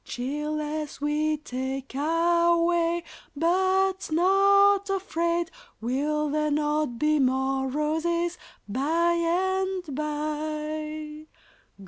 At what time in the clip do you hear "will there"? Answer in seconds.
5.79-6.49